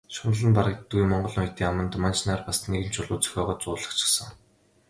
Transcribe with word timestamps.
Шунал 0.13 0.43
нь 0.49 0.55
барагддаггүй 0.57 1.07
монгол 1.09 1.35
ноёдын 1.37 1.69
аманд 1.71 1.93
манж 2.03 2.19
нар 2.27 2.41
бас 2.47 2.57
нэгэн 2.71 2.93
чулуу 2.95 3.19
зохиогоод 3.23 3.59
зуулгачихсан. 3.61 4.29